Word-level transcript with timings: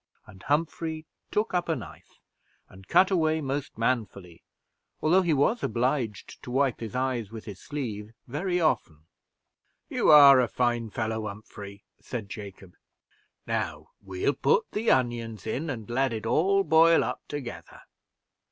And 0.25 0.41
Humphrey 0.41 1.05
took 1.29 1.53
up 1.53 1.69
a 1.69 1.75
knife, 1.75 2.17
and 2.67 2.87
cut 2.87 3.11
away 3.11 3.39
most 3.39 3.77
manfully, 3.77 4.41
although 4.99 5.21
he 5.21 5.31
was 5.31 5.61
obliged 5.61 6.41
to 6.41 6.49
wipe 6.49 6.79
his 6.79 6.95
eyes 6.95 7.29
with 7.31 7.45
his 7.45 7.59
sleeve 7.59 8.11
very 8.25 8.59
often. 8.59 9.05
"You 9.89 10.09
are 10.09 10.39
a 10.39 10.47
fine 10.47 10.89
fellow, 10.89 11.27
Humphrey," 11.27 11.83
said 11.99 12.29
Jacob. 12.29 12.73
"Now 13.45 13.91
we'll 14.01 14.33
put 14.33 14.71
the 14.71 14.89
onions 14.89 15.45
in, 15.45 15.69
and 15.69 15.87
let 15.87 16.13
it 16.13 16.25
all 16.25 16.63
boil 16.63 17.03
up 17.03 17.21
together. 17.27 17.81